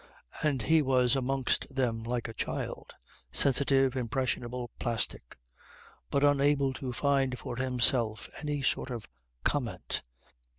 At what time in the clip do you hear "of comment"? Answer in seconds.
8.89-10.01